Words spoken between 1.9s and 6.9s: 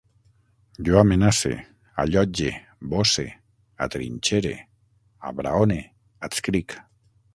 allotge, boce, atrinxere, abraone, adscric